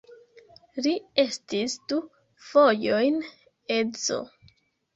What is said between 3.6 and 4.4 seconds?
edzo.